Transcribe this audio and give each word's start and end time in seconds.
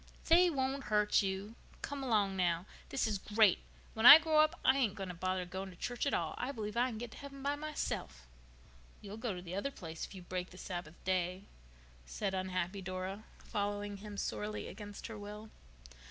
"They 0.29 0.49
won't 0.49 0.85
hurt 0.85 1.21
you. 1.21 1.53
Come 1.83 2.01
along, 2.01 2.35
now. 2.35 2.65
This 2.89 3.05
is 3.05 3.19
great. 3.19 3.59
When 3.93 4.03
I 4.03 4.17
grow 4.17 4.39
up 4.39 4.59
I 4.65 4.75
ain't 4.75 4.95
going 4.95 5.09
to 5.09 5.13
bother 5.13 5.45
going 5.45 5.69
to 5.69 5.75
church 5.75 6.07
at 6.07 6.13
all. 6.15 6.33
I 6.39 6.51
believe 6.51 6.75
I 6.75 6.87
can 6.89 6.97
get 6.97 7.11
to 7.11 7.17
heaven 7.19 7.43
by 7.43 7.55
myself." 7.55 8.25
"You'll 9.01 9.17
go 9.17 9.35
to 9.35 9.43
the 9.43 9.53
other 9.53 9.69
place 9.69 10.03
if 10.03 10.15
you 10.15 10.23
break 10.23 10.49
the 10.49 10.57
Sabbath 10.57 10.95
day," 11.03 11.43
said 12.07 12.33
unhappy 12.33 12.81
Dora, 12.81 13.25
following 13.37 13.97
him 13.97 14.17
sorely 14.17 14.67
against 14.67 15.05
her 15.05 15.19
will. 15.19 15.51